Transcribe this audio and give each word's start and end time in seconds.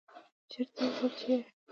چیرته 0.51 0.83
ورک 0.95 1.17
یې. 1.27 1.37